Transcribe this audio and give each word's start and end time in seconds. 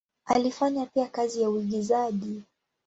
Alifanya 0.25 0.85
pia 0.85 1.07
kazi 1.07 1.41
ya 1.41 1.49
uigizaji. 1.49 2.43